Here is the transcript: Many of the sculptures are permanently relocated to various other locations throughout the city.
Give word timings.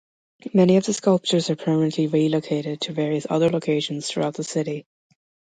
Many 0.51 0.77
of 0.77 0.85
the 0.87 0.95
sculptures 0.95 1.51
are 1.51 1.55
permanently 1.55 2.07
relocated 2.07 2.81
to 2.81 2.91
various 2.91 3.27
other 3.29 3.51
locations 3.51 4.07
throughout 4.07 4.33
the 4.33 4.43
city. 4.43 4.87